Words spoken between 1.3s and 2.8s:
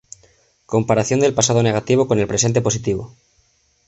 pasado negativo con el presente